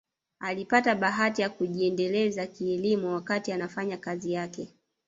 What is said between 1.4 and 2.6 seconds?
ya kujiendeleza